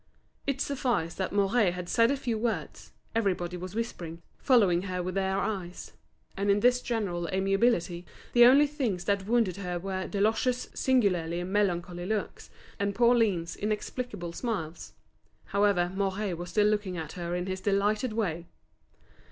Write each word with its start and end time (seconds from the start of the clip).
It 0.47 0.59
sufficed 0.59 1.19
that 1.19 1.31
Mouret 1.31 1.69
had 1.75 1.87
said 1.87 2.09
a 2.09 2.17
few 2.17 2.35
words, 2.35 2.91
everybody 3.13 3.55
was 3.55 3.75
whispering, 3.75 4.23
following 4.39 4.81
her 4.81 5.03
with 5.03 5.13
their 5.13 5.37
eyes. 5.37 5.91
And 6.35 6.49
in 6.49 6.61
this 6.61 6.81
general 6.81 7.29
amiability, 7.31 8.07
the 8.33 8.45
only 8.45 8.65
things 8.65 9.03
that 9.05 9.27
wounded 9.27 9.57
her 9.57 9.77
were 9.77 10.07
Deloche's 10.07 10.69
singularly 10.73 11.43
melancholy 11.43 12.07
looks, 12.07 12.49
and 12.79 12.95
Pauline's 12.95 13.55
inexplicable 13.55 14.33
smiles. 14.33 14.93
However, 15.45 15.91
Mouret 15.93 16.33
was 16.35 16.49
still 16.49 16.65
looking 16.65 16.97
at 16.97 17.11
her 17.11 17.35
in 17.35 17.45
his 17.45 17.61
delighted 17.61 18.11
way. 18.11 18.47